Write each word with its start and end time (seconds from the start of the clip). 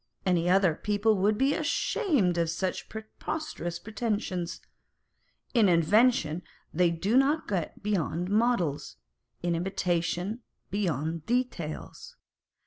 Any 0.25 0.49
other 0.49 0.73
people 0.73 1.13
would 1.17 1.37
be 1.37 1.53
ashamed 1.53 2.39
of 2.39 2.49
such 2.49 2.89
preposterous 2.89 3.77
pretensions. 3.77 4.59
In 5.53 5.69
invention, 5.69 6.41
they 6.73 6.89
do 6.89 7.15
not 7.15 7.47
get 7.47 7.83
beyond 7.83 8.27
models; 8.27 8.95
in 9.43 9.53
imitation, 9.53 10.41
beyond 10.71 11.27
details. 11.27 12.15